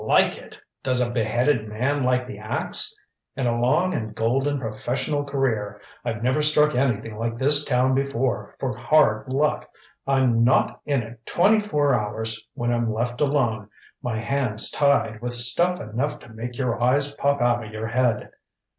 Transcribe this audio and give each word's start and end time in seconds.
"Like 0.03 0.35
it? 0.35 0.59
Does 0.81 0.99
a 0.99 1.11
beheaded 1.11 1.67
man 1.69 2.03
like 2.03 2.25
the 2.25 2.39
ax? 2.39 2.91
In 3.35 3.45
a 3.45 3.59
long 3.61 3.93
and 3.93 4.15
golden 4.15 4.59
professional 4.59 5.23
career, 5.23 5.79
I've 6.03 6.23
never 6.23 6.41
struck 6.41 6.73
anything 6.73 7.17
like 7.17 7.37
this 7.37 7.63
town 7.63 7.93
before 7.93 8.55
for 8.59 8.75
hard 8.75 9.27
luck. 9.31 9.69
I'm 10.07 10.43
not 10.43 10.81
in 10.87 11.03
it 11.03 11.23
twenty 11.27 11.59
four 11.59 11.93
hours 11.93 12.43
when 12.55 12.73
I'm 12.73 12.91
left 12.91 13.21
alone, 13.21 13.69
my 14.01 14.17
hands 14.19 14.71
tied, 14.71 15.21
with 15.21 15.35
stuff 15.35 15.79
enough 15.79 16.17
to 16.21 16.29
make 16.29 16.57
your 16.57 16.83
eyes 16.83 17.13
pop 17.15 17.39
out 17.39 17.63
of 17.63 17.71
your 17.71 17.85
head. 17.85 18.31